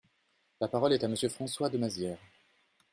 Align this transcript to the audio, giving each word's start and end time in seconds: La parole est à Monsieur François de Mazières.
La 0.61 0.67
parole 0.67 0.93
est 0.93 1.03
à 1.03 1.07
Monsieur 1.07 1.29
François 1.29 1.69
de 1.69 1.77
Mazières. 1.77 2.17